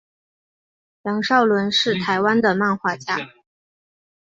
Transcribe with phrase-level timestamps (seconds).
[1.03, 3.17] 杨邵伦是台湾的漫画家。